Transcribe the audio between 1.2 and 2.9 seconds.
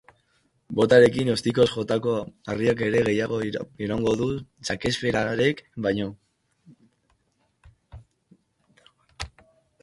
ostikoz jotako harriak